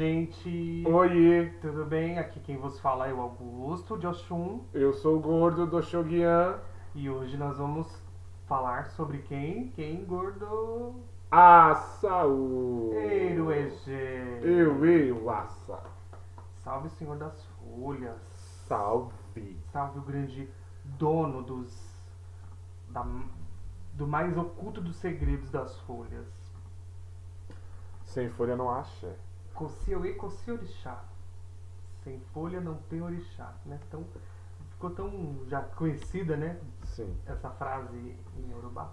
[0.00, 0.84] gente!
[0.86, 2.18] Oi, Tudo bem?
[2.18, 6.58] Aqui quem vos fala é o Augusto de Oxum eu sou o gordo do Shogun.
[6.94, 7.86] e hoje nós vamos
[8.46, 9.68] falar sobre quem?
[9.70, 10.96] Quem, gordo?
[11.30, 12.92] Açaú.
[12.94, 13.90] Eiro EG!
[14.42, 15.80] Eu, eu, aça.
[16.62, 18.20] Salve, Senhor das Folhas!
[18.68, 19.56] Salve.
[19.72, 20.46] Salve o grande
[20.84, 21.96] dono dos.
[22.90, 23.06] da-
[23.94, 26.26] do mais oculto dos segredos das folhas.
[28.04, 29.16] Sem folha não acha.
[29.56, 31.04] Cossiauê, Cossi Orixá.
[32.04, 33.80] Sem folha não tem orixá, né?
[33.88, 34.06] Então,
[34.70, 36.60] ficou tão já conhecida, né?
[36.84, 37.18] Sim.
[37.26, 37.96] Essa frase
[38.36, 38.92] em Yorubá.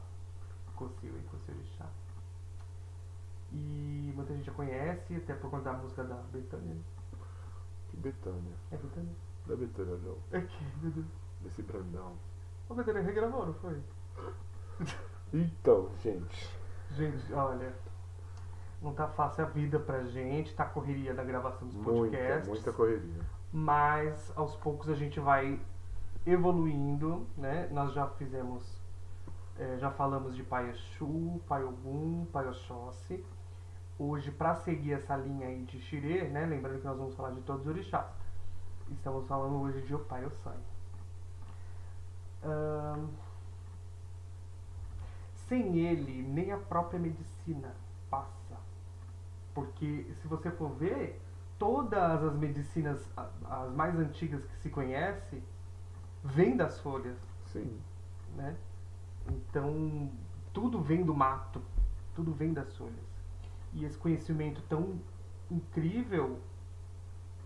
[0.75, 1.85] Cossiauê, Cossi Orixá.
[3.51, 6.75] E muita gente já conhece, até por conta da música da Betânia.
[7.89, 8.53] Que Betânia.
[8.71, 9.15] É Betânia?
[9.45, 10.17] Da Betânia não.
[10.31, 11.05] É que, meu Deus.
[11.41, 12.17] Desse Brandão.
[12.67, 13.81] O Betânia regravou, não foi?
[15.35, 16.47] Então, gente.
[16.91, 17.73] Gente, olha,
[18.83, 22.47] não tá fácil a vida pra gente, tá correria da gravação dos Muita, podcasts.
[22.49, 23.21] muita correria.
[23.51, 25.59] mas aos poucos a gente vai
[26.25, 27.67] evoluindo, né?
[27.71, 28.81] Nós já fizemos,
[29.57, 33.23] eh, já falamos de Pai Exu, Pai Ogum, Pai Oxóssi.
[33.97, 36.45] Hoje, para seguir essa linha aí de Xirê, né?
[36.45, 38.07] Lembrando que nós vamos falar de todos os orixás.
[38.91, 40.27] Estamos falando hoje de Opai.
[42.43, 43.07] Ahn,
[45.47, 47.73] sem ele, nem a própria medicina.
[49.53, 51.21] Porque se você for ver,
[51.59, 55.41] todas as medicinas, as mais antigas que se conhece,
[56.23, 57.79] vêm das folhas, Sim.
[58.35, 58.55] né?
[59.29, 60.11] Então,
[60.51, 61.61] tudo vem do mato,
[62.15, 63.13] tudo vem das folhas.
[63.73, 64.99] E esse conhecimento tão
[65.49, 66.39] incrível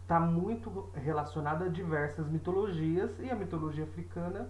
[0.02, 4.50] está muito relacionado a diversas mitologias, e a mitologia africana,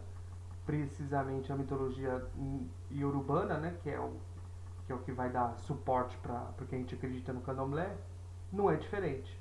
[0.65, 2.23] precisamente a mitologia
[2.91, 4.15] iorubana, né, que é o
[4.87, 7.95] que é o que vai dar suporte para porque a gente acredita no candomblé,
[8.51, 9.37] não é diferente.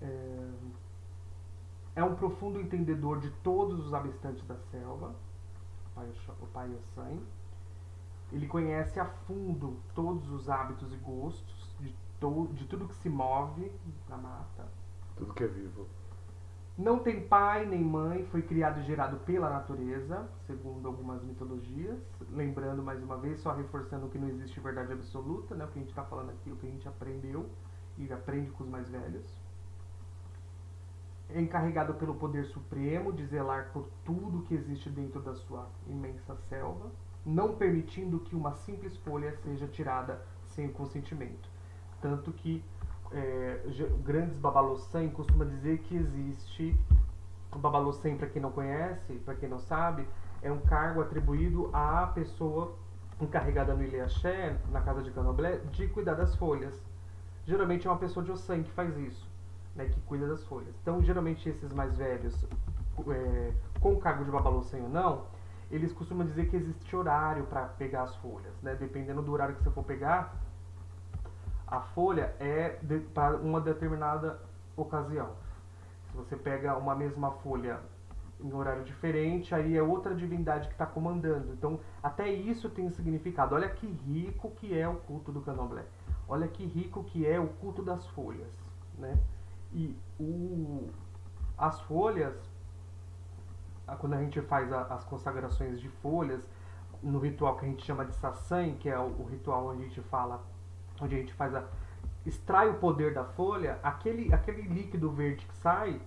[0.00, 0.50] É,
[1.96, 5.16] é um profundo entendedor de todos os habitantes da selva,
[6.40, 7.18] o pai, Ossan.
[8.30, 13.08] Ele conhece a fundo todos os hábitos e gostos de, to, de tudo que se
[13.08, 13.72] move
[14.08, 14.68] na mata.
[15.16, 15.88] Tudo que é vivo.
[16.78, 21.98] Não tem pai nem mãe, foi criado e gerado pela natureza, segundo algumas mitologias.
[22.30, 25.64] Lembrando mais uma vez, só reforçando que não existe verdade absoluta, né?
[25.64, 27.50] O que a gente está falando aqui, o que a gente aprendeu
[27.98, 29.26] e aprende com os mais velhos.
[31.30, 36.36] É encarregado pelo poder supremo de zelar por tudo que existe dentro da sua imensa
[36.48, 36.92] selva,
[37.26, 41.50] não permitindo que uma simples folha seja tirada sem o consentimento.
[42.00, 42.64] Tanto que
[43.12, 43.60] é,
[44.04, 46.78] grandes Babalossem costuma dizer que existe
[47.52, 50.06] o Babalossem, para quem não conhece, para quem não sabe,
[50.42, 52.74] é um cargo atribuído à pessoa
[53.20, 56.78] encarregada no Ilê Axé, na casa de Candomblé, de cuidar das folhas.
[57.46, 59.26] Geralmente é uma pessoa de Ossan que faz isso,
[59.74, 60.74] né, que cuida das folhas.
[60.82, 62.34] Então, geralmente esses mais velhos,
[63.08, 65.24] é, com o cargo de Babalossem ou não,
[65.70, 68.74] eles costumam dizer que existe horário para pegar as folhas, né?
[68.74, 70.34] Dependendo do horário que você for pegar,
[71.70, 74.40] a folha é de, para uma determinada
[74.76, 75.30] ocasião.
[76.10, 77.80] Se você pega uma mesma folha
[78.40, 81.52] em horário diferente, aí é outra divindade que está comandando.
[81.52, 83.54] Então, até isso tem significado.
[83.54, 85.84] Olha que rico que é o culto do candomblé.
[86.28, 88.48] Olha que rico que é o culto das folhas,
[88.96, 89.18] né?
[89.72, 90.88] E o,
[91.56, 92.34] as folhas,
[93.98, 96.48] quando a gente faz a- as consagrações de folhas,
[97.02, 99.86] no ritual que a gente chama de sassang, que é o, o ritual onde a
[99.86, 100.42] gente fala,
[101.02, 101.64] onde a gente faz a
[102.26, 106.00] extrai o poder da folha, aquele aquele líquido verde que sai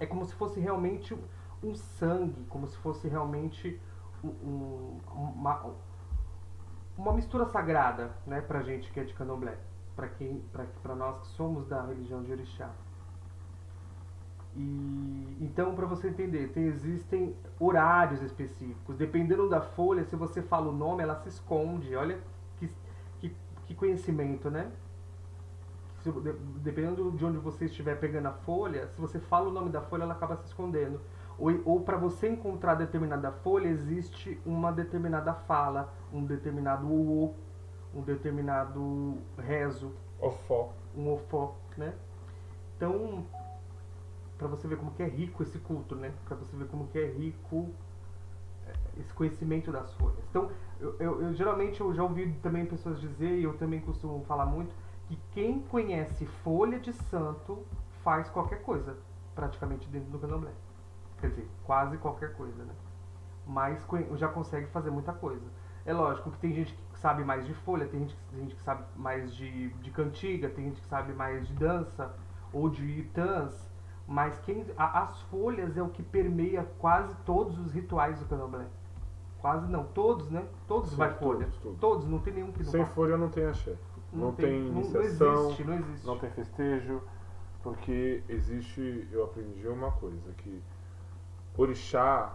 [0.00, 1.14] é como se fosse realmente
[1.62, 3.80] um- sangue, como se fosse realmente
[4.24, 5.74] um- um- uma
[6.96, 9.56] uma mistura sagrada, né, pra gente que é de Candomblé,
[9.94, 10.42] para quem
[10.82, 12.70] para nós que somos da religião de Orixá.
[14.56, 18.96] E então, para você entender, tem, existem horários específicos.
[18.96, 21.94] Dependendo da folha, se você fala o nome, ela se esconde.
[21.94, 22.18] Olha
[23.68, 24.70] que, conhecimento, né?
[26.02, 26.32] Se- de-
[26.62, 30.04] dependendo de onde você estiver pegando a folha, se você fala o nome da folha,
[30.04, 31.00] ela acaba se escondendo.
[31.38, 37.34] Ou, ou para você encontrar determinada folha, existe uma determinada fala, um determinado o,
[37.94, 40.72] um determinado rezo Ofó.
[40.96, 41.94] um ofó, né?
[42.76, 43.24] Então,
[44.36, 46.12] para você ver como que é rico esse culto, né?
[46.26, 47.68] Para você ver como que é rico
[48.98, 50.18] esse conhecimento das folhas.
[50.30, 50.50] Então,
[50.80, 54.46] eu, eu- eu- geralmente eu já ouvi também pessoas dizer e eu também costumo falar
[54.46, 54.74] muito
[55.06, 57.64] que quem conhece folha de santo
[58.04, 58.96] faz qualquer coisa,
[59.34, 60.50] praticamente dentro do candomblé.
[61.20, 62.72] Quer dizer, quase qualquer coisa, né?
[63.46, 63.84] Mas
[64.16, 65.46] já consegue fazer muita coisa.
[65.86, 68.62] É lógico que tem gente que sabe mais de folha, tem gente, tem gente que
[68.62, 72.14] sabe mais de, de cantiga, tem gente que sabe mais de dança
[72.52, 73.70] ou de itãs,
[74.06, 78.66] mas quem, a- as folhas é o que permeia quase todos os rituais do candomblé.
[79.40, 80.46] Quase não, todos, né?
[80.66, 81.76] Todos Sim, vai todos, folha.
[81.80, 82.08] todos.
[82.08, 82.92] não tem nenhum que não Sem vai.
[82.92, 83.76] folha não tem axé.
[84.12, 86.06] Não, tem, não, não iniciação, existe, não existe.
[86.06, 87.02] não tem festejo,
[87.62, 90.62] porque existe, eu aprendi uma coisa, que
[91.56, 92.34] orixá,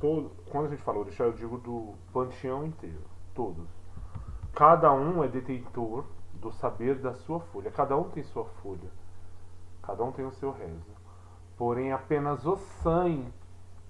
[0.00, 3.04] todo, quando a gente fala orixá, eu digo do panteão inteiro,
[3.34, 3.68] todos.
[4.52, 6.04] Cada um é detentor
[6.34, 8.90] do saber da sua folha, cada um tem sua folha,
[9.82, 10.96] cada um tem o seu rezo.
[11.56, 13.32] Porém, apenas o sangue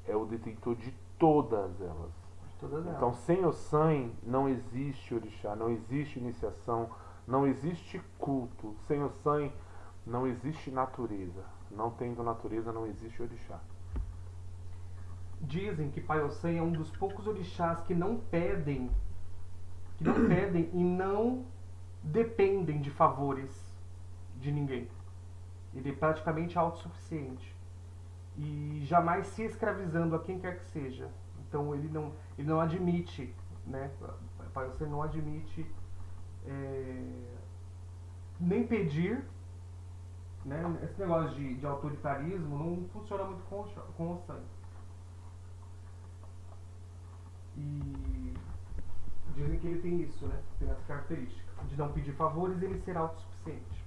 [0.06, 2.12] é o detentor de todas elas.
[2.58, 2.96] Todas elas.
[2.96, 6.88] Então, sem o sangue não existe orixá, não existe iniciação,
[7.26, 8.74] não existe culto.
[8.86, 9.52] Sem o sangue
[10.06, 11.44] não existe natureza.
[11.70, 13.60] Não tendo natureza, não existe orixá.
[15.40, 18.90] Dizem que Pai Ossan é um dos poucos orixás que não pedem,
[19.98, 21.44] que não pedem e não
[22.02, 23.76] dependem de favores
[24.36, 24.88] de ninguém.
[25.74, 27.54] Ele é praticamente autossuficiente
[28.38, 31.10] e jamais se escravizando a quem quer que seja.
[31.56, 33.34] Então ele não, ele não admite,
[33.66, 33.90] né?
[34.54, 35.66] Ossan não admite
[36.46, 37.02] é,
[38.38, 39.24] nem pedir,
[40.44, 40.78] né?
[40.82, 43.64] Esse negócio de, de autoritarismo não funciona muito com
[43.96, 44.44] com o sangue.
[47.56, 48.34] E
[49.34, 50.42] dizem que ele tem isso, né?
[50.58, 53.85] Tem essa característica de não pedir favores ele ser autossuficiente.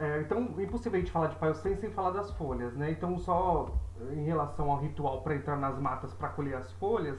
[0.00, 2.90] É, então, é impossível a gente falar de Pai Ossan sem falar das folhas, né?
[2.90, 3.68] Então, só
[4.12, 7.18] em relação ao ritual para entrar nas matas para colher as folhas,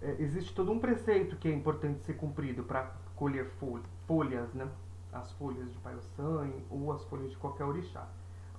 [0.00, 4.66] é, existe todo um preceito que é importante ser cumprido para colher fol- folhas, né?
[5.12, 8.08] As folhas de Pai Ossan ou as folhas de qualquer orixá.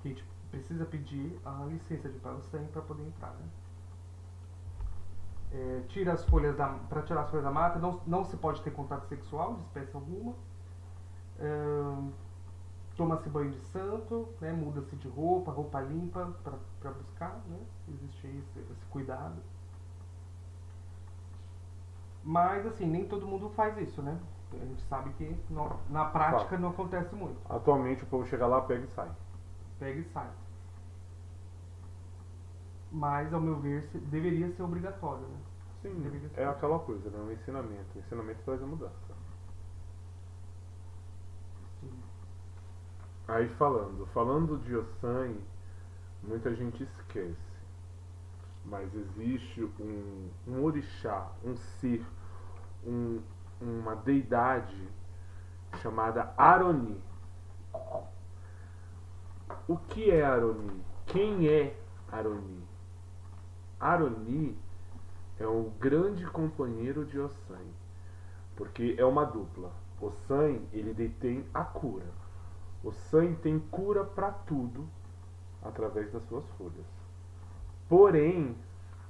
[0.04, 3.50] A gente precisa pedir a licença de Pai Ossan para poder entrar, né?
[5.52, 8.62] É, tira as folhas da para tirar as folhas da mata não, não se pode
[8.62, 10.34] ter contato sexual de espécie alguma
[11.40, 12.12] Ahn,
[12.96, 16.34] toma-se banho de santo né, muda-se de roupa roupa limpa
[16.80, 17.60] para buscar né,
[17.90, 19.36] existe esse, esse cuidado
[22.24, 24.18] mas assim nem todo mundo faz isso né
[24.54, 25.36] a gente sabe que
[25.90, 29.12] na prática não acontece muito Atualmente o povo chega lá, pega e sai.
[29.80, 30.30] pega e sai
[32.92, 35.38] mas ao meu ver deveria ser obrigatório né
[35.82, 36.42] Sim, Deveria ser.
[36.42, 37.20] é aquela coisa, né?
[37.20, 37.96] O ensinamento.
[37.96, 39.14] O ensinamento traz a mudança.
[43.28, 45.34] Aí falando, falando de Ossan,
[46.22, 47.36] muita gente esquece.
[48.64, 52.06] Mas existe um, um orixá, um ser,
[52.86, 53.20] um,
[53.60, 54.78] uma deidade
[55.82, 57.02] chamada Aroni.
[59.68, 60.84] O que é Aroni?
[61.08, 61.76] Quem é
[62.12, 62.64] Aroni?
[63.80, 64.56] Aroni
[65.40, 67.66] é o grande companheiro de Ossan,
[68.56, 69.72] porque é uma dupla.
[70.00, 72.25] Ossan, ele detém a cura.
[72.86, 74.88] O sangue tem cura para tudo
[75.64, 76.86] através das suas folhas.
[77.90, 78.56] Porém,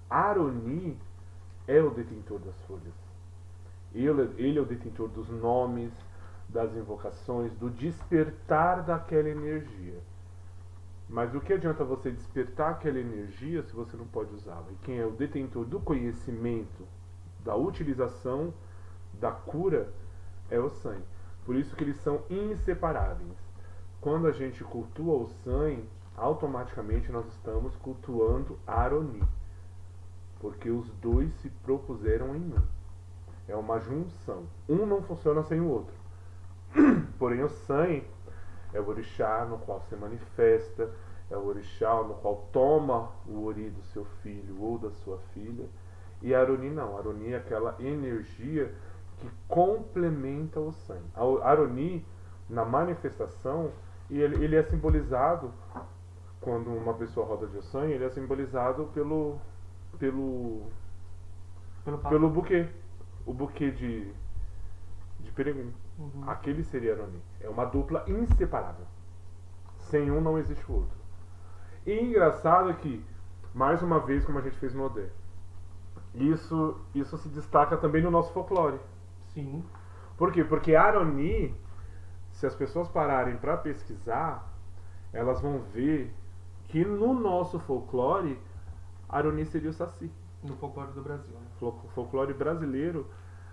[0.10, 0.98] Aroni
[1.68, 2.94] é o detentor das folhas.
[3.94, 5.92] Ele, ele é o detentor dos nomes,
[6.48, 10.00] das invocações, do despertar daquela energia.
[11.10, 14.68] Mas o que adianta você despertar aquela energia se você não pode usá-la?
[14.72, 16.88] E quem é o detentor do conhecimento,
[17.44, 18.54] da utilização,
[19.20, 19.92] da cura,
[20.50, 21.04] é o sangue.
[21.46, 23.45] Por isso que eles são inseparáveis.
[24.06, 29.24] Quando a gente cultua o sangue, automaticamente nós estamos cultuando Aroni.
[30.40, 32.64] Porque os dois se propuseram em um.
[33.48, 34.44] É uma junção.
[34.70, 35.96] Um não funciona sem o outro.
[37.18, 38.06] Porém, o sangue
[38.74, 40.94] é o orixá no qual se manifesta,
[41.32, 45.66] é o orixá no qual toma o ori do seu filho ou da sua filha.
[46.22, 46.96] E Aroni não.
[46.96, 48.72] Aroni é aquela energia
[49.18, 51.10] que complementa o sangue.
[51.16, 52.06] A Aroni,
[52.48, 53.72] na manifestação,
[54.10, 55.52] e ele, ele é simbolizado,
[56.40, 59.40] quando uma pessoa roda de sangue, ele é simbolizado pelo,
[59.98, 60.64] pelo,
[61.84, 62.68] pelo, pelo buquê.
[63.26, 64.12] O buquê de,
[65.20, 65.74] de peregrino.
[65.98, 66.30] Uhum.
[66.30, 67.20] Aquele seria Aroni.
[67.42, 68.86] É uma dupla inseparável.
[69.80, 70.98] Sem um não existe o outro.
[71.86, 73.04] E engraçado é que,
[73.54, 75.10] mais uma vez, como a gente fez no Odé,
[76.14, 78.80] isso, isso se destaca também no nosso folclore.
[79.34, 79.64] Sim.
[80.18, 80.44] Por quê?
[80.44, 81.56] Porque Aroni,
[82.36, 84.46] se as pessoas pararem para pesquisar,
[85.14, 86.14] elas vão ver
[86.68, 88.38] que no nosso folclore,
[89.08, 90.12] Aroni seria o Saci.
[90.44, 91.48] No folclore do Brasil, né?
[91.58, 93.08] Fol- folclore brasileiro,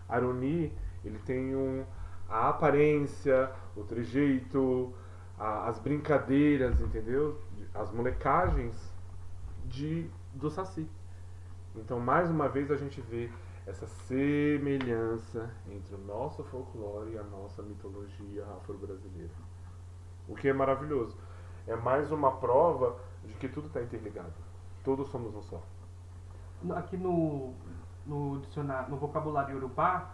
[0.09, 0.73] Aroni,
[1.05, 1.85] ele tem um,
[2.29, 4.93] a aparência, o trejeito,
[5.39, 7.41] a- as brincadeiras, entendeu?
[7.73, 8.75] As molecagens
[9.65, 10.89] de, do Saci.
[11.77, 13.31] Então, mais uma vez, a gente vê
[13.66, 19.33] essa semelhança entre o nosso folclore e a nossa mitologia afro-brasileira.
[20.28, 21.16] O que é maravilhoso.
[21.66, 24.33] É mais uma prova de que tudo está interligado.
[24.85, 25.62] Todos somos um só.
[26.75, 27.54] Aqui no,
[28.04, 30.11] no dicionário, no vocabulário urubá,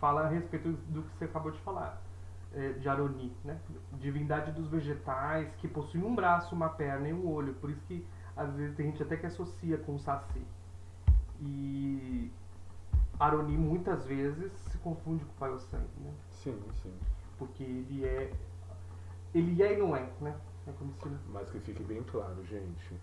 [0.00, 2.00] fala a respeito do que você acabou de falar,
[2.52, 3.58] é, de Aroni, né?
[3.94, 7.54] Divindade dos vegetais, que possui um braço, uma perna e um olho.
[7.54, 10.42] Por isso que às vezes tem gente até que associa com o Saci.
[11.40, 12.30] E
[13.18, 16.12] Aroni muitas vezes se confunde com o Pai Ossan, né?
[16.30, 16.92] Sim, sim.
[17.38, 18.32] Porque ele é.
[19.34, 20.34] Ele é e não é, né?
[20.66, 21.08] É como se...
[21.32, 22.94] Mas que fique bem claro, gente.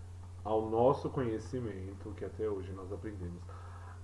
[0.44, 3.42] Ao nosso conhecimento, que até hoje nós aprendemos,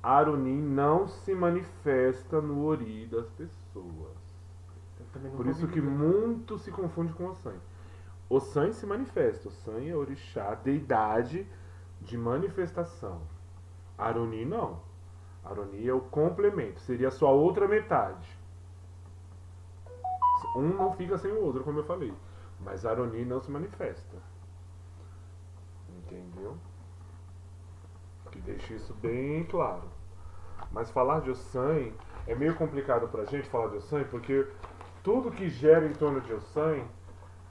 [0.03, 4.17] Aroni não se manifesta no ori das pessoas.
[5.37, 7.57] Por isso que muito se confunde com Ossan.
[8.29, 9.49] Ossan se manifesta.
[9.49, 11.47] Ossan é orixá, deidade
[12.01, 13.21] de manifestação.
[13.97, 14.81] Aroni não.
[15.49, 18.39] Aroni é o complemento, seria a sua outra metade.
[20.57, 22.13] Um não fica sem o outro, como eu falei.
[22.61, 24.17] Mas Aroni não se manifesta.
[25.89, 26.57] Entendeu?
[28.31, 29.89] Que deixe isso bem claro.
[30.73, 31.93] Mas falar de Ossan
[32.27, 34.47] é meio complicado pra gente falar de Ossan, porque
[35.03, 36.83] tudo que gera em torno de Ossan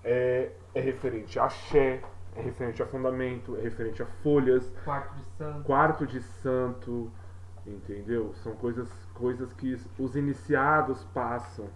[0.04, 2.04] é, é referente a axé,
[2.36, 4.72] é referente a fundamento, é referente a folhas.
[4.84, 5.64] Quarto de santo.
[5.64, 7.12] Quarto de santo,
[7.68, 8.34] entendeu?
[8.36, 11.68] São coisas, coisas que os iniciados passam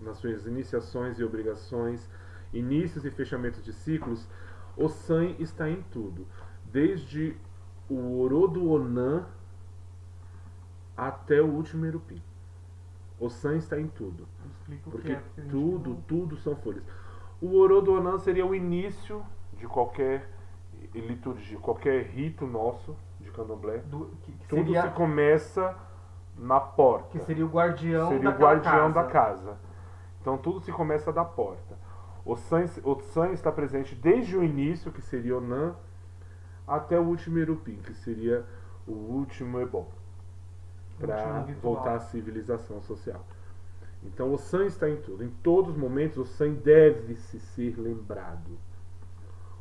[0.00, 2.08] nas suas iniciações e obrigações,
[2.52, 4.28] inícios e fechamentos de ciclos.
[4.76, 6.26] O San está em tudo,
[6.64, 7.36] desde
[7.88, 9.26] o Orodo Onan
[10.96, 12.22] até o último Erupim.
[13.18, 14.28] O San está em tudo.
[14.84, 16.84] Porque é, tudo, tudo são folhas.
[17.40, 19.24] O Orodo Onan seria o início
[19.56, 20.28] de qualquer
[20.94, 22.96] liturgia, qualquer rito nosso
[23.36, 23.78] candomblé.
[23.78, 25.76] Do, que, que Tudo seria, se começa
[26.36, 27.08] na porta.
[27.10, 28.94] que seria o guardião Seria o guardião casa.
[28.94, 29.56] da casa.
[30.20, 31.76] Então tudo se começa da porta.
[32.24, 35.76] O San, o San está presente desde o início, que seria o Nan,
[36.66, 38.44] até o último Erupim, que seria
[38.86, 39.86] o último Ebon.
[40.98, 43.24] Para voltar à civilização social.
[44.02, 45.22] Então o San está em tudo.
[45.22, 48.58] Em todos os momentos o San deve se ser lembrado.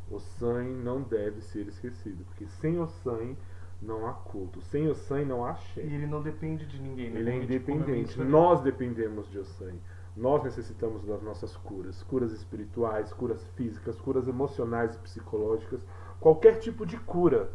[0.10, 2.24] O San não deve ser esquecido.
[2.26, 3.36] Porque sem o San
[3.82, 4.62] não há culto.
[4.62, 5.82] Sem o San não há axé.
[5.82, 7.10] E ele não depende de ninguém.
[7.10, 7.20] né?
[7.20, 7.92] Ele é Como eu independente.
[7.92, 8.32] mencionei.
[8.32, 9.74] Nós dependemos de Ossan.
[10.16, 15.82] Nós necessitamos das nossas curas, curas espirituais, curas físicas, curas emocionais e psicológicas,
[16.22, 17.50] qualquer tipo de cura.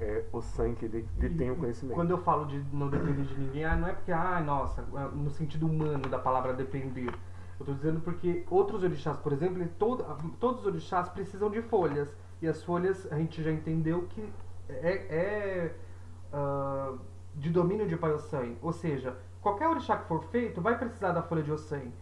[0.00, 1.96] É Ossan que ele detém o conhecimento.
[1.96, 4.82] Quando eu falo de não depender de ninguém, ah, não é porque, ah, nossa,
[5.12, 7.12] no sentido humano da palavra depender.
[7.58, 10.04] Eu tô dizendo porque outros orixás, por exemplo, ele- todo,
[10.38, 12.16] todos os orixás precisam de folhas.
[12.40, 14.24] E as folhas, a gente já entendeu que
[14.68, 15.74] é, é
[16.32, 16.94] ah,
[17.34, 18.54] de domínio de Pai Ossan.
[18.62, 21.92] Ou seja, qualquer orixá que for feito vai precisar da folha de Ossan.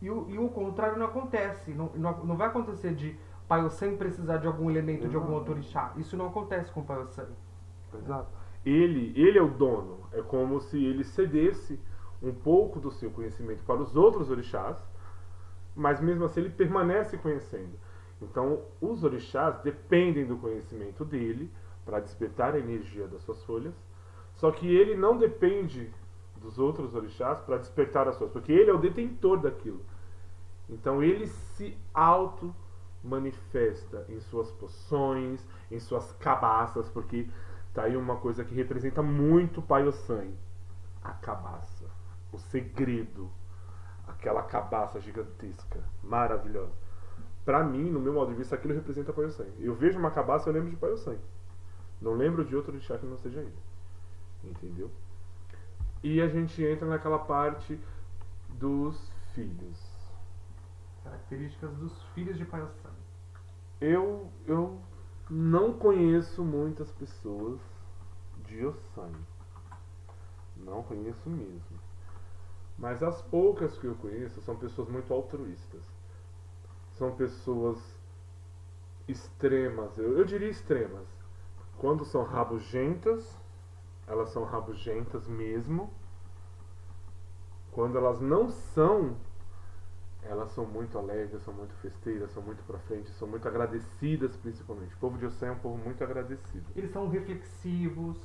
[0.00, 1.72] E o, e o contrário não acontece.
[1.72, 5.52] Não, não, não vai acontecer de Pai Ossan precisar de algum elemento de algum outro
[5.52, 5.92] orixá.
[5.96, 7.28] Isso não acontece com Pai Ossan.
[7.94, 8.28] Exato.
[8.64, 10.00] Ele, ele é o dono.
[10.12, 11.80] É como se ele cedesse
[12.22, 14.76] um pouco do seu conhecimento para os outros orixás,
[15.74, 17.78] mas mesmo assim ele permanece conhecendo.
[18.20, 21.50] Então, os orixás dependem do conhecimento dele
[21.84, 23.74] para despertar a energia das suas folhas,
[24.34, 25.92] só que ele não depende
[26.36, 29.80] dos outros orixás para despertar as suas, porque ele é o detentor daquilo.
[30.68, 32.54] Então, ele se auto
[33.02, 37.28] manifesta em suas poções, em suas cabaças, porque
[37.74, 40.28] tá aí uma coisa que representa muito o Pai Ossan,
[41.02, 41.86] a cabaça,
[42.32, 43.30] o segredo,
[44.06, 46.72] aquela cabaça gigantesca, maravilhosa.
[47.44, 49.46] Pra mim, no meu modo de vista, aquilo representa Pai Ossan.
[49.58, 51.16] Eu vejo uma cabaça, eu lembro de Pai Ossan.
[52.00, 53.58] Não lembro de outro orixá que não seja ele.
[54.42, 54.90] Entendeu?
[56.02, 57.78] E a gente entra naquela parte
[58.48, 59.78] dos filhos.
[61.04, 62.92] Características dos filhos de Pai Ossan.
[63.80, 64.80] Eu, eu
[65.28, 67.60] não conheço muitas pessoas
[68.46, 69.12] de Ossan.
[70.56, 71.78] Não conheço mesmo.
[72.78, 75.82] Mas as poucas que eu conheço são pessoas muito altruístas.
[76.92, 77.78] São pessoas
[79.06, 81.06] extremas, eu, eu diria extremas.
[81.80, 83.34] Quando são rabugentas,
[84.06, 85.90] elas são rabugentas mesmo.
[87.72, 89.16] Quando elas não são,
[90.22, 94.94] elas são muito alegres, são muito festeiras, são muito pra frente, são muito agradecidas principalmente.
[94.94, 96.66] O povo de Ossan é um povo muito agradecido.
[96.76, 98.18] Eles são reflexivos,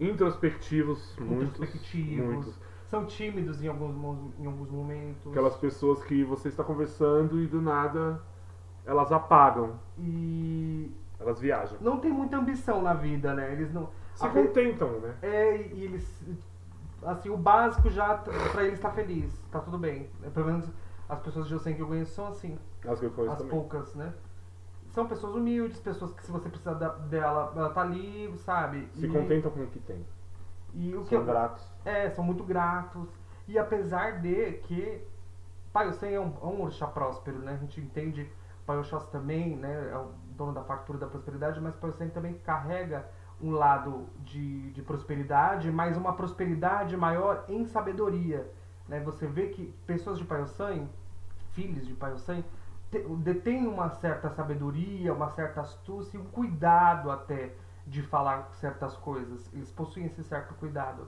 [0.00, 2.54] Introspectivos, introspectivos, muitos.
[2.86, 5.30] são tímidos em alguns, em alguns momentos.
[5.30, 8.20] Aquelas pessoas que você está conversando e do nada
[8.84, 9.78] elas apagam.
[9.98, 10.90] E
[11.20, 11.76] Elas viajam.
[11.80, 13.52] não tem muita ambição na vida, né?
[13.52, 13.88] Eles não.
[14.14, 15.14] Se a contentam, né?
[15.22, 16.24] É, e eles.
[17.02, 20.10] Assim, o básico já, pra eles tá feliz, tá tudo bem.
[20.22, 20.68] É, Pelo menos
[21.08, 23.50] as pessoas de Yosen que eu conheço são assim, As que eu conheço as também.
[23.52, 24.12] poucas, né?
[24.90, 28.88] São pessoas humildes, pessoas que se você precisar da- dela, ela tá ali, sabe?
[28.94, 30.04] Se E- contentam com o que tem.
[30.74, 31.64] E o que São eu- gratos.
[31.84, 33.08] É, são muito gratos.
[33.46, 35.00] E apesar de que
[35.72, 37.52] Pai Osen é um, é um orixá próspero, né?
[37.52, 38.28] A gente entende
[38.66, 39.90] Pai Oxóssi também, né?
[39.92, 43.04] É o dono da fartura da prosperidade, mas Pai Osen também carrega
[43.40, 48.48] um lado de, de prosperidade, mas uma prosperidade maior em sabedoria.
[48.88, 49.00] Né?
[49.00, 50.88] Você vê que pessoas de Pai Osen,
[51.52, 52.14] filhos de Pai
[52.90, 57.52] te- detêm uma certa sabedoria, uma certa astúcia um cuidado até
[57.86, 59.52] de falar certas coisas.
[59.52, 61.06] Eles possuem esse certo cuidado.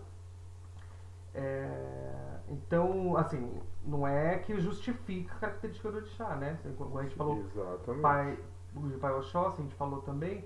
[1.33, 6.59] É, então, assim, não é que justifica a característica do orixá, né?
[6.77, 8.03] Como a gente falou, Exatamente.
[8.03, 8.39] pai,
[8.75, 10.45] de pai Oxóssi, a gente falou também,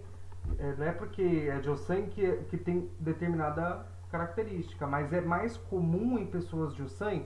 [0.58, 1.70] é, não é porque é de
[2.08, 7.22] que, que tem determinada característica, mas é mais comum em pessoas de Ossan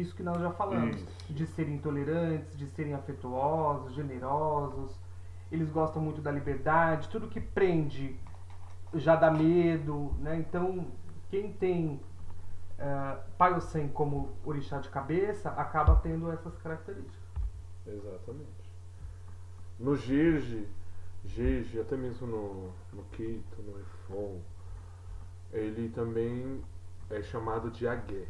[0.00, 1.32] isso que nós já falamos, Isso.
[1.32, 4.98] de serem tolerantes, de serem afetuosos, generosos,
[5.50, 8.18] eles gostam muito da liberdade, tudo que prende
[8.94, 10.38] já dá medo, né?
[10.38, 10.86] Então,
[11.28, 12.00] quem tem
[12.78, 17.20] eh, Pai Ossen como orixá de cabeça acaba tendo essas características.
[17.86, 18.61] Exatamente.
[19.82, 20.68] No Jeje,
[21.24, 24.40] Jeje, até mesmo no, no Quito, no Efon,
[25.52, 26.62] ele também
[27.10, 28.28] é chamado de Agué.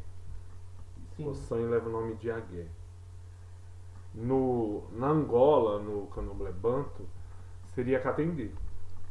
[1.19, 2.69] O sangue leva o nome de Agué.
[4.15, 7.07] No, na Angola, no candomblé banto,
[7.75, 8.51] seria Katendê.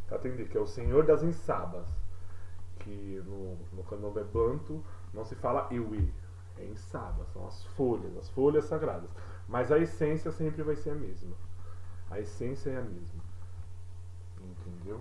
[0.08, 1.88] Katendê, que é o senhor das ensabas.
[2.80, 4.84] Que no, no candomblé banto
[5.14, 6.12] não se fala iwi,
[6.58, 9.14] é ensaba, são as folhas, as folhas sagradas.
[9.48, 11.36] Mas a essência sempre vai ser a mesma.
[12.12, 13.22] A essência é a mesma.
[14.44, 15.00] Entendeu?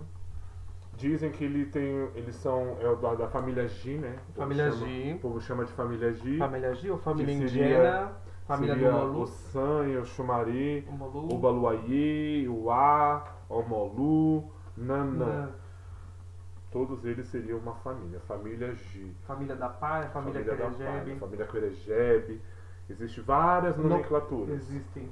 [0.97, 1.83] Dizem que ele tem,
[2.15, 4.17] eles são é o da, da família Gi, né?
[4.35, 5.13] Família chama- Gi.
[5.15, 6.37] O povo chama de família Gi.
[6.37, 8.11] Família Gi ou família indiana,
[8.45, 14.51] família do Molu, O Sanha, o Xumari, o Molu, o Baluaí, o A, o Molu,
[14.77, 15.25] Nanã.
[15.47, 15.49] na
[16.71, 19.13] Todos eles seriam uma família, família Gi.
[19.27, 21.15] família da Pai, família, Palha, Querejebe.
[21.19, 22.41] família Querejebe.
[22.89, 24.49] Existem várias Não- nomenclaturas.
[24.55, 25.09] Existem.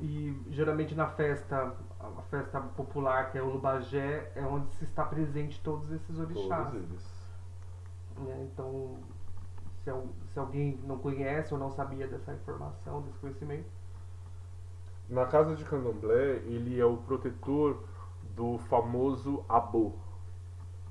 [0.00, 5.04] E geralmente na festa, a festa popular, que é o Lubagé, é onde se está
[5.04, 6.70] presente todos esses orixás.
[6.70, 7.28] Todos eles.
[8.18, 8.48] né?
[8.52, 8.96] Então,
[9.82, 9.90] se,
[10.32, 13.68] se alguém não conhece ou não sabia dessa informação, desse conhecimento,
[15.08, 17.82] Na casa de candomblé, ele é o protetor
[18.36, 19.92] do famoso abô.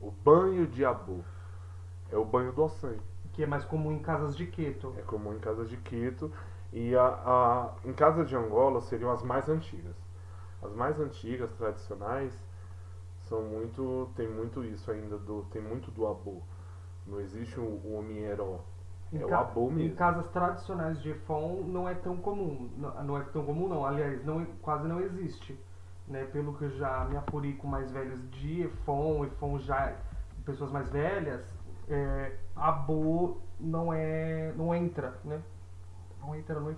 [0.02, 1.20] O banho de abô.
[2.12, 2.98] É o banho do Ossan.
[3.32, 4.94] que é mais comum em casas de Queto.
[4.98, 6.32] É comum em casas de Quito.
[6.80, 9.96] E a, a, em casas de Angola seriam as mais antigas.
[10.62, 12.32] As mais antigas, tradicionais,
[13.24, 14.12] são muito.
[14.16, 16.42] tem muito isso ainda, do, tem muito do abô.
[17.08, 18.60] Não existe o, o omieró.
[19.12, 19.96] Em É o abô Em mesmo.
[19.96, 22.70] casas tradicionais de Efon não é tão comum.
[22.78, 25.58] Não, não é tão comum não, aliás, não, quase não existe.
[26.08, 26.26] Né?
[26.26, 29.96] Pelo que eu já me apurei com mais velhos de Efon, Efon já,
[30.46, 31.44] pessoas mais velhas,
[31.90, 34.54] é, Abô não é.
[34.56, 35.42] não entra, né?
[36.28, 36.70] Não entra no.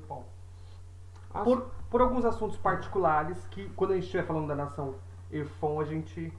[1.33, 4.95] As- Por, por alguns assuntos particulares que quando a gente estiver falando da nação
[5.31, 6.31] Efon a gente,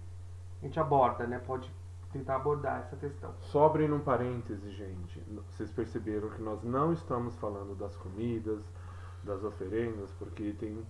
[0.61, 1.39] a gente aborda, né?
[1.41, 1.73] Pode
[2.13, 3.33] tentar abordar essa questão.
[3.41, 5.21] Só abrindo um parêntese, gente.
[5.51, 8.63] Vocês perceberam que nós não estamos falando das comidas,
[9.23, 10.85] das oferendas, porque tem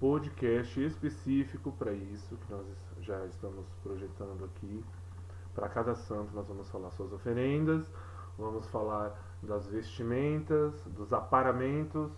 [0.00, 2.66] podcast específico para isso, que nós
[3.00, 4.84] já estamos projetando aqui.
[5.54, 7.90] Para cada santo nós vamos falar suas oferendas,
[8.38, 12.10] vamos falar das vestimentas, dos aparamentos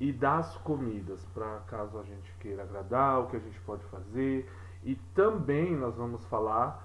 [0.00, 4.48] e das comidas, para caso a gente queira agradar, o que a gente pode fazer.
[4.84, 6.84] E também nós vamos falar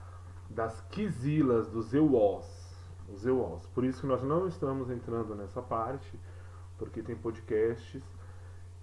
[0.49, 2.45] das quisilas, dos euós.
[3.07, 3.65] Os euós.
[3.67, 6.19] Por isso que nós não estamos entrando nessa parte,
[6.77, 8.03] porque tem podcasts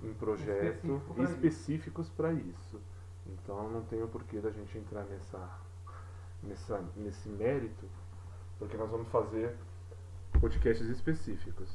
[0.02, 2.80] em projeto Específico específicos para isso.
[3.26, 5.38] Então não tem o porquê da gente entrar nessa,
[6.42, 7.86] nessa, nesse mérito,
[8.58, 9.56] porque nós vamos fazer
[10.40, 11.68] podcasts específicos.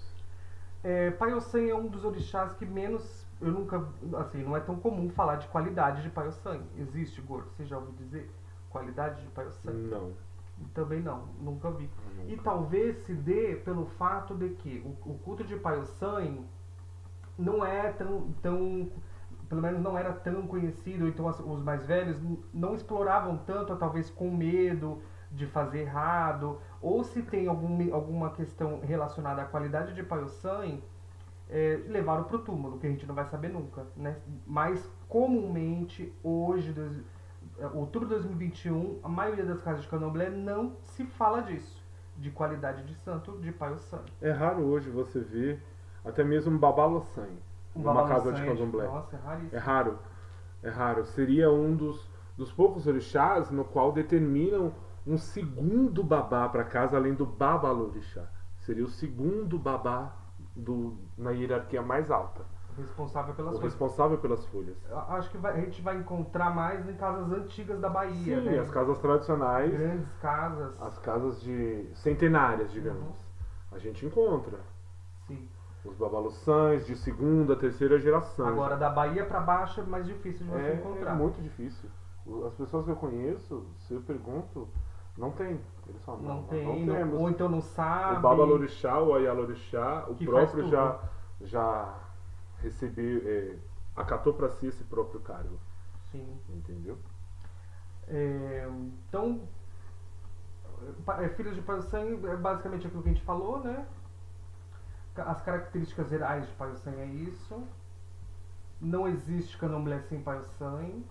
[0.84, 3.26] É, Paiosan é um dos orixás que menos.
[3.42, 3.84] Eu nunca.
[4.18, 6.62] Assim, não é tão comum falar de qualidade de Paiosan.
[6.78, 7.50] Existe, Gordo?
[7.52, 8.30] Você já ouviu dizer
[8.70, 9.72] qualidade de Paiosan?
[9.72, 10.12] Não.
[10.74, 11.90] Também não, nunca vi.
[12.28, 12.44] E nunca.
[12.44, 16.46] talvez se dê pelo fato de que o, o culto de Paiosan
[17.38, 18.90] não é tão, tão.
[19.50, 22.18] Pelo menos não era tão conhecido, então as- os mais velhos
[22.54, 25.02] não exploravam tanto, talvez com medo
[25.32, 30.78] de fazer errado, ou se tem algum, alguma questão relacionada à qualidade de Paiosan,
[31.50, 33.88] é, levaram para o túmulo, que a gente não vai saber nunca.
[33.98, 34.16] Né?
[34.46, 37.02] Mas comumente, hoje, dois-
[37.60, 41.84] é, outubro de 2021, a maioria das casas de candomblé não se fala disso,
[42.18, 44.02] de qualidade de santo de Pai Ossan.
[44.22, 45.60] É raro hoje você ver
[46.04, 47.28] até mesmo um babalossan
[47.76, 48.86] Um numa casa de candomblé.
[48.86, 49.56] Nossa, é raríssimo.
[49.56, 50.00] É raro.
[50.62, 51.06] É raro.
[51.06, 54.72] Seria um dos, dos poucos orixás no qual determinam
[55.06, 58.24] um segundo babá para casa além do babalorixá.
[58.60, 60.14] Seria o segundo babá
[60.56, 62.44] do, na hierarquia mais alta.
[62.78, 63.72] Responsável pelas O coisas.
[63.80, 64.76] responsável pelas folhas.
[65.10, 68.60] Acho que vai- a gente vai encontrar mais em casas antigas da Bahia, Sim, né?
[68.60, 70.82] as casas tradicionais, Grandes casas.
[70.82, 73.02] as casas de centenárias, digamos.
[73.02, 73.14] Uhum.
[73.72, 74.60] A gente encontra
[75.28, 75.48] Sim.
[75.86, 78.46] os babalossãs de segunda, terceira geração.
[78.48, 81.12] Agora, da Bahia pra baixo é mais difícil de você é, encontrar.
[81.12, 81.90] é muito difícil.
[82.46, 84.68] As pessoas que eu conheço, se eu pergunto,
[85.18, 85.60] não tem.
[85.88, 87.20] Eles falam, Não, não, tem, não temos.
[87.20, 88.18] ou então não sabe.
[88.18, 91.00] O Babalorixá, o Ayalorixá, o Que próprio já,
[91.42, 91.94] já
[92.62, 93.58] recebeu, é,
[93.96, 95.60] acatou para si esse próprio cargo,
[96.12, 96.40] Sim.
[96.50, 96.98] entendeu?
[98.08, 98.68] É,
[99.08, 99.48] então,
[101.20, 103.88] é, Filhos de Pai do Sangue é basicamente aquilo que a gente falou, né?
[105.16, 107.64] As características gerais de Pai do Sangue é isso.
[108.82, 111.06] Não existe candomblé sem Pai do Sangue.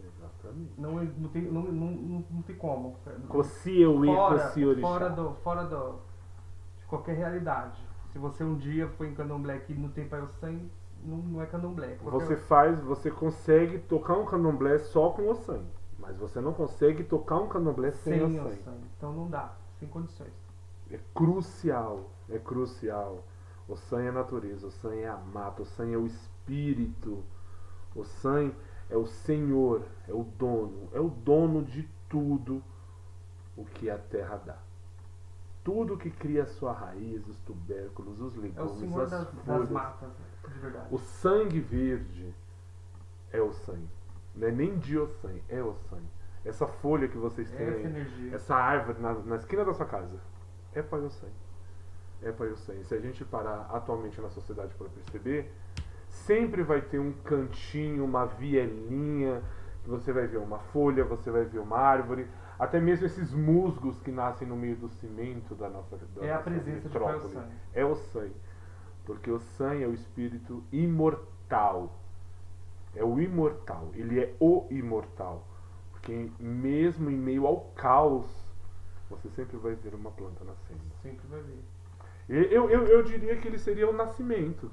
[0.00, 0.72] Exatamente.
[0.78, 2.96] Não, não, tem, não, não, não, não tem como.
[3.28, 4.86] Cocieuê, fora, Cociorixá.
[4.88, 5.92] fora, do, fora do,
[6.78, 7.78] de qualquer realidade.
[8.12, 10.70] Se você um dia foi em candomblé que não tem Pai do Sangue,
[11.04, 11.96] não, não é candomblé.
[12.02, 16.52] Qualquer- Você faz, você consegue tocar um candomblé só com o sangue, mas você não
[16.52, 18.62] consegue tocar um candomblé sem, sem o o sangue.
[18.62, 18.84] sangue.
[18.96, 20.32] Então não dá, sem condições.
[20.90, 23.24] É crucial, é crucial.
[23.66, 27.22] O sangue é a natureza, o sangue é a mata, o sangue é o espírito.
[27.94, 28.54] O sangue
[28.92, 32.62] é o Senhor, é o dono, é o dono de tudo
[33.56, 34.58] o que a terra dá.
[35.64, 39.32] Tudo que cria a sua raiz, os tubérculos, os É o legumes, senhor as das,
[39.32, 39.70] das folhas.
[39.70, 40.10] matas,
[40.46, 40.86] de verdade.
[40.90, 42.34] O sangue verde
[43.30, 43.88] é o sangue.
[44.34, 46.08] Não é nem de o sangue, é o sangue.
[46.44, 50.20] Essa folha que vocês têm Essa aí, essa árvore na, na esquina da sua casa,
[50.74, 51.32] é Pai Sangue.
[52.20, 52.84] É Pai Sangue.
[52.84, 55.50] Se a gente parar atualmente na sociedade para perceber,
[56.12, 59.42] sempre vai ter um cantinho, uma vielinha,
[59.82, 63.98] que você vai ver uma folha, você vai ver uma árvore, até mesmo esses musgos
[64.00, 67.12] que nascem no meio do cimento da nossa da É a nossa presença de Pai
[67.14, 67.34] metrópole.
[67.34, 67.54] Sangue.
[67.74, 68.36] É o sangue.
[69.04, 71.98] Porque o sangue é o espírito imortal.
[72.94, 73.90] É o imortal.
[73.94, 75.44] Ele é o imortal.
[75.90, 78.26] Porque mesmo em meio ao caos,
[79.10, 80.80] você sempre vai ver uma planta nascendo.
[81.02, 81.64] Sempre vai ver.
[82.28, 84.70] Eu, eu, eu diria que ele seria o nascimento.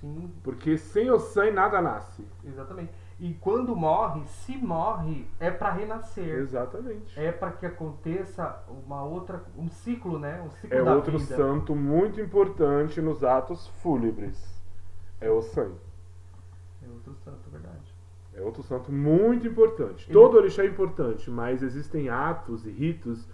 [0.00, 2.24] Sim, Porque sem o sangue nada nasce.
[2.44, 2.92] exatamente.
[3.18, 6.38] E quando morre, se morre, é para renascer.
[6.38, 7.20] Exatamente.
[7.20, 10.40] É para que aconteça uma outra, um ciclo, né?
[10.40, 11.36] Um ciclo É da outro vida.
[11.36, 14.42] santo muito importante nos atos fúnebres.
[15.20, 15.76] É o sangue.
[16.82, 17.94] É outro santo, verdade.
[18.32, 20.06] É outro santo muito importante.
[20.06, 23.28] Ele- Todo orixá é importante, mas existem atos e ritos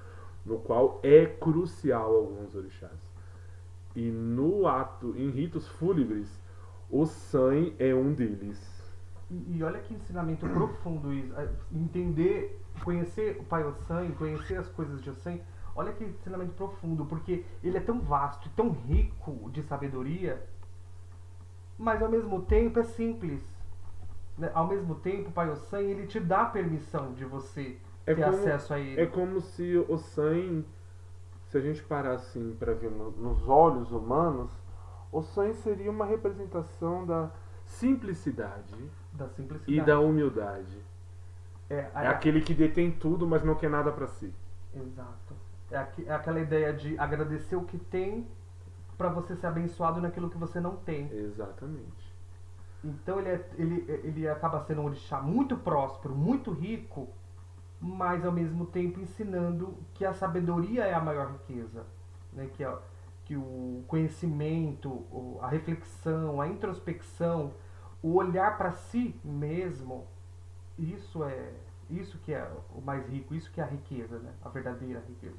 [0.44, 3.14] no qual é crucial alguns orixás.
[3.94, 6.29] E no ato, em ritos fúnebres,
[6.90, 8.61] o sangue é um deles.
[9.31, 11.35] E, e olha que ensinamento profundo isso.
[11.38, 15.38] é, Entender, conhecer o Pai Ossan, conhecer as coisas de Ossan,
[15.75, 20.42] olha que ensinamento profundo, porque ele é tão vasto tão rico de sabedoria,
[21.79, 23.42] mas ao mesmo tempo é simples.
[24.38, 24.51] né?
[24.55, 28.37] Ao mesmo tempo, o Pai Ossan, ele te dá permissão de você É ter como-
[28.37, 29.01] acesso a ele.
[29.01, 30.64] É como se o sangue,
[31.46, 34.51] se a gente parar assim para ver no- nos olhos humanos,
[35.12, 37.31] o sangue seria uma representação da
[37.64, 38.75] simplicidade
[39.12, 39.79] Da simplicidade.
[39.79, 40.79] e da humildade.
[41.69, 44.33] É, a- É aquele que detém tudo, mas não quer nada para si.
[44.75, 45.35] Exato.
[45.71, 48.27] É, aqui- é aquela ideia de agradecer o que tem
[48.97, 51.11] para você ser abençoado naquilo que você não tem.
[51.12, 52.14] Exatamente.
[52.85, 57.09] Então ele, é- ele, ele acaba sendo um orixá muito próspero, muito rico,
[57.81, 61.85] mas ao mesmo tempo ensinando que a sabedoria é a maior riqueza.
[62.33, 62.49] Né?
[62.53, 62.79] Que, a-
[63.26, 65.04] que o conhecimento,
[65.42, 67.52] a reflexão, a introspecção,
[68.02, 70.06] o olhar para si mesmo,
[70.78, 71.52] isso é
[71.90, 74.32] isso que é o mais rico, isso que é a riqueza, né?
[74.44, 75.36] a verdadeira riqueza.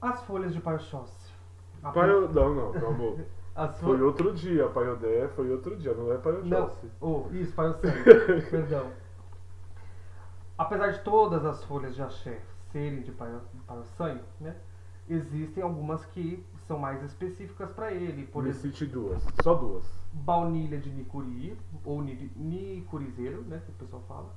[0.00, 1.32] As folhas de Paioxóssi.
[1.82, 3.16] A Pai, não, não, calma.
[3.54, 6.90] As Foi fo- outro dia, Pai Odé foi outro dia, não é Pai Não, Oxóssi.
[7.00, 8.04] oh, isso, Pai Sangue,
[8.50, 8.92] perdão.
[10.56, 12.40] Apesar de todas as folhas de axé
[12.70, 13.10] serem de
[13.68, 14.56] Pai Pai Sangue, né?
[15.08, 18.26] Existem algumas que são mais específicas para ele.
[18.26, 19.84] Por Me exemplo, cite duas, só duas.
[20.12, 23.62] baunilha de nicuri, ou ni- nicurizeiro, né?
[23.64, 24.30] Que o pessoal fala.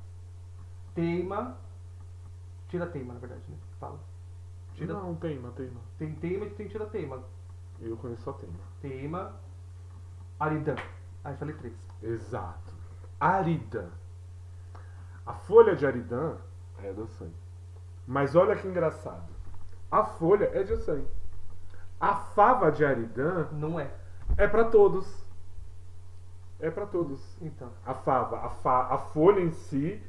[0.96, 1.58] Teima.
[2.70, 3.58] Tira teima, na verdade, né?
[3.80, 4.00] Fala.
[4.76, 5.82] Tira, Não, teima, teima.
[5.98, 7.22] Tem teima e tem tira teima.
[7.82, 8.56] Eu conheço só teima.
[8.82, 9.34] Teima.
[10.39, 10.76] Aridã.
[11.24, 11.74] Aí falei três.
[12.02, 12.74] Exato.
[13.20, 13.89] Aridã.
[15.26, 16.38] A folha de Aridã
[16.82, 17.34] é do sangue.
[18.12, 19.32] Mas olha que engraçado.
[19.89, 21.08] A folha é de sangue.
[21.97, 23.89] A fava de Aridã Não é.
[24.36, 25.08] é para todos.
[26.60, 27.21] É para todos.
[27.41, 27.69] Então.
[27.86, 30.04] A fava, a, fa- a folha em si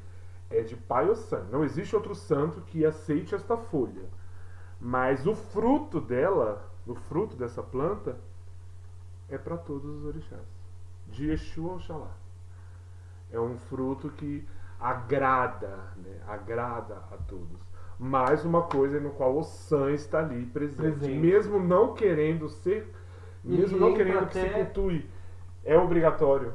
[0.50, 1.52] é de pai ou sangue.
[1.52, 4.02] Não existe outro santo que aceite esta folha.
[4.80, 8.16] Mas o fruto dela, o fruto dessa planta,
[9.28, 10.40] é para todos os orixás.
[11.06, 12.10] De Exu ao Oxalá.
[13.30, 14.44] É um fruto que
[14.80, 16.20] agrada, né?
[16.26, 17.71] agrada a todos.
[17.98, 20.98] Mais uma coisa no qual o San está ali presente.
[20.98, 21.18] Presente.
[21.18, 22.92] Mesmo não querendo ser,
[23.44, 25.08] mesmo não querendo que se cultue,
[25.64, 26.52] é obrigatório.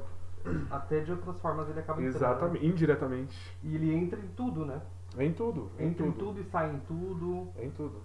[0.69, 2.15] Até de outras formas ele acaba entrando.
[2.15, 3.57] Exatamente, indiretamente.
[3.63, 4.81] E ele entra em tudo, né?
[5.17, 5.71] Em tudo.
[5.77, 7.47] é Entra em tudo e sai em tudo.
[7.57, 8.01] Em tudo.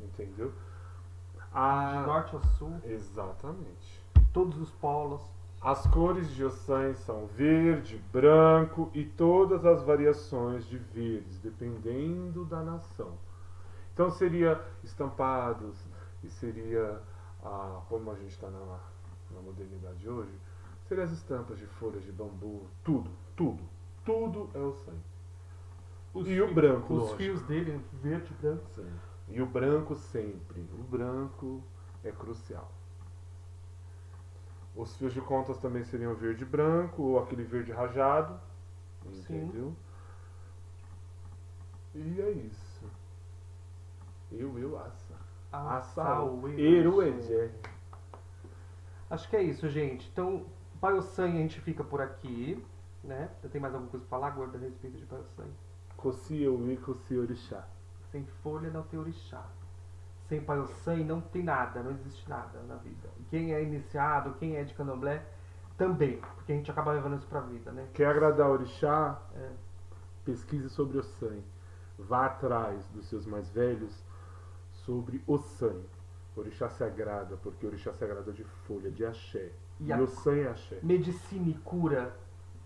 [0.00, 0.52] Entendeu?
[1.34, 2.04] De A...
[2.06, 2.74] norte a sul.
[2.84, 4.02] Exatamente.
[4.32, 5.22] Todos os polos.
[5.60, 12.62] As cores de Ossan são verde, branco e todas as variações de verdes, dependendo da
[12.62, 13.18] nação.
[13.92, 15.76] Então seria estampados
[16.22, 17.02] e seria,
[17.42, 18.78] ah, como a gente está na,
[19.32, 20.32] na modernidade hoje,
[20.86, 23.62] seria as estampas de folhas de bambu, tudo, tudo,
[24.04, 24.94] tudo é Ossan.
[26.14, 27.18] Os E o branco, Os lógico.
[27.18, 28.64] fios dele, verde e branco.
[28.76, 28.90] Sim.
[29.28, 30.60] E o branco sempre.
[30.78, 31.62] O branco
[32.02, 32.72] é crucial.
[34.78, 38.40] Os fios de contas também seriam verde e branco, ou aquele verde rajado.
[39.10, 39.42] Sim.
[39.42, 39.74] Entendeu?
[41.96, 42.86] E é isso.
[44.30, 45.16] Eu, eu, assa.
[45.50, 47.50] Assau, Eruejé.
[49.10, 50.08] Acho que é isso, gente.
[50.12, 50.46] Então,
[50.80, 52.64] Paiosan a gente fica por aqui,
[53.02, 53.30] né?
[53.50, 55.48] Tem mais alguma coisa pra falar, gorda, a respeito de Paiosan?
[55.96, 57.66] Coci eu e coci orixá.
[58.12, 59.44] Sem folha não tem orixá.
[60.28, 63.08] Sem Paiosan não tem nada, não existe nada na vida.
[63.30, 65.24] Quem é iniciado, quem é de candomblé,
[65.76, 66.20] também.
[66.36, 67.86] Porque a gente acaba levando isso pra vida, né?
[67.94, 69.18] Quer agradar orixá?
[69.34, 69.48] É.
[70.24, 71.44] Pesquise sobre o sangue.
[71.98, 74.04] Vá atrás dos seus mais velhos
[74.72, 75.88] sobre o sangue.
[76.36, 79.50] Orixá se agrada, porque orixá se agrada de folha, de axé.
[79.80, 80.78] E E, a- o sangue é axé.
[80.82, 82.14] Medicina e cura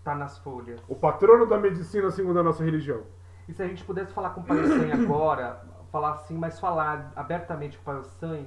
[0.03, 0.81] tá nas folhas.
[0.87, 3.03] O patrono da medicina, segundo a nossa religião.
[3.47, 7.13] E se a gente pudesse falar com o Pai San agora, falar assim, mas falar
[7.15, 8.45] abertamente com o Pai San,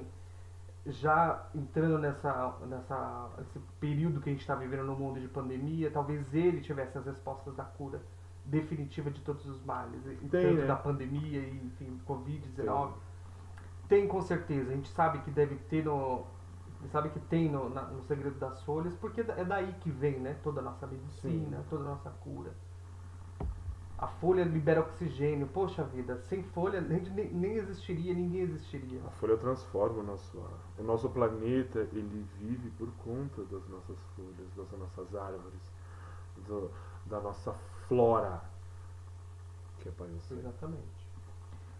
[0.85, 5.89] já entrando nessa, nessa, nesse período que a gente está vivendo no mundo de pandemia,
[5.91, 8.01] talvez ele tivesse as respostas da cura
[8.45, 10.65] definitiva de todos os males, Tem, tanto né?
[10.67, 12.91] da pandemia e, enfim, Covid-19.
[13.87, 16.25] Tem com certeza, a gente sabe que deve ter no.
[16.91, 20.35] Sabe que tem no, na- no segredo das folhas, porque é daí que vem, né?
[20.43, 21.63] Toda a nossa medicina, Sim.
[21.69, 22.51] toda a nossa cura.
[23.97, 25.47] A folha libera oxigênio.
[25.47, 27.01] Poxa vida, sem folha nem,
[27.33, 29.01] nem existiria, ninguém existiria.
[29.07, 30.53] A folha transforma o nosso ar.
[30.77, 35.71] O nosso planeta, ele vive por conta das nossas folhas, das nossas árvores,
[36.47, 36.69] do-
[37.07, 37.53] da nossa
[37.87, 38.41] flora,
[39.79, 40.37] que é do Céu.
[40.37, 41.07] Exatamente.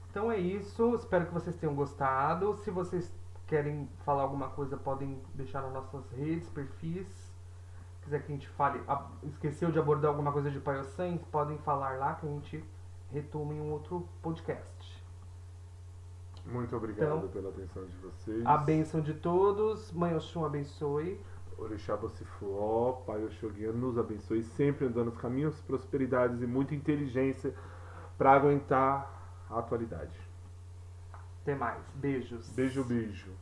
[0.09, 0.95] Então é isso.
[0.95, 2.55] Espero que vocês tenham gostado.
[2.55, 3.13] Se vocês
[3.45, 7.26] querem falar alguma coisa, podem deixar nas nossas redes, perfis.
[8.07, 8.81] Quiser que a gente fale,
[9.21, 12.63] esqueceu de abordar alguma coisa de Paiosan, podem falar lá que a gente
[13.11, 15.03] retoma em um outro podcast.
[16.45, 18.45] Muito obrigado Então, pela atenção de vocês.
[18.45, 19.91] A bênção de todos.
[19.91, 21.19] Mãe Oxum abençoe.
[21.57, 27.53] Orixá Bocifuó, Pai Oxoguian, nos abençoe sempre andando nos caminhos, prosperidades e muita inteligência
[28.17, 30.17] para aguentar a atualidade.
[31.41, 31.83] Até mais.
[31.95, 32.47] Beijos.
[32.51, 33.33] Beijo, beijo.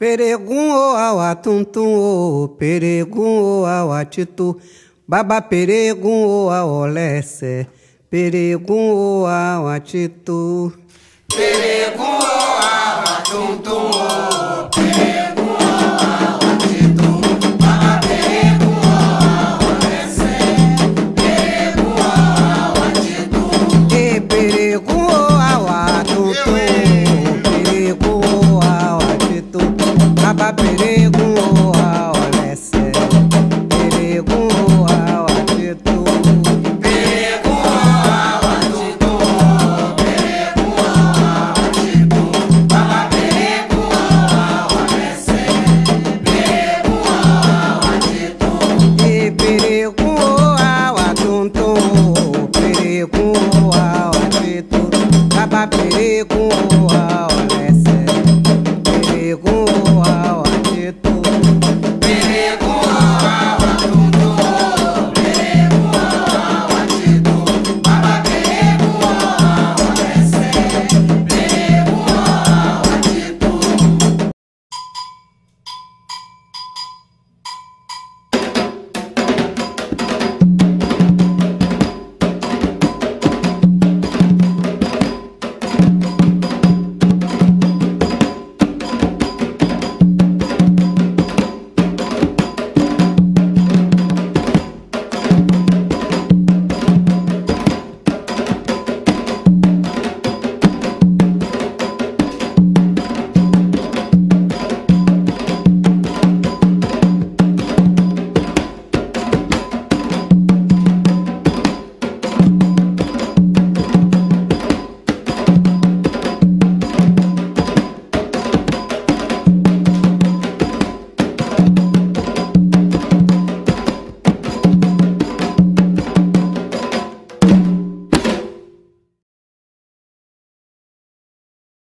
[0.00, 4.58] Peregum o auatuntum o peregum o auatitu
[5.06, 7.66] baba peregum o aolece
[8.10, 10.72] peregum o auatitu
[11.28, 12.32] peregum o
[12.64, 15.19] auatuntum o peregum